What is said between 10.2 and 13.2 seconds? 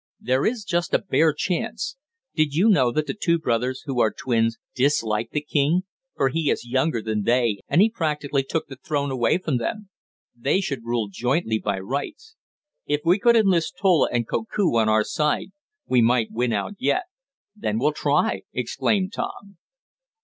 They should rule jointly by rights. If we